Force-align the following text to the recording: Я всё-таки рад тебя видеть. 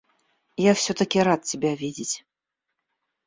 Я 0.69 0.73
всё-таки 0.73 1.19
рад 1.21 1.43
тебя 1.43 1.75
видеть. 1.75 2.25